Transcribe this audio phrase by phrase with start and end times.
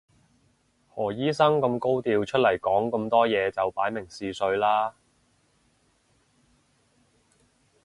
[0.95, 4.95] 何醫生咁高調出嚟講咁多嘢就擺明試水啦